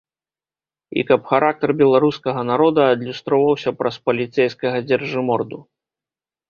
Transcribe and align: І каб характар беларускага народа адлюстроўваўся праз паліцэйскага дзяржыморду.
І 1.01 1.03
каб 1.09 1.27
характар 1.31 1.69
беларускага 1.83 2.41
народа 2.51 2.81
адлюстроўваўся 2.95 3.75
праз 3.83 3.95
паліцэйскага 4.09 4.77
дзяржыморду. 4.89 5.57